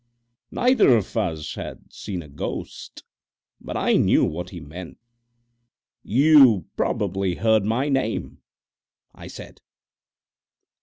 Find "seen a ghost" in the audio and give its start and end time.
1.93-3.03